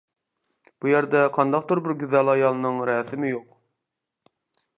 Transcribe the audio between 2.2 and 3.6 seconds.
ئايالنىڭ رەسىمى يوق.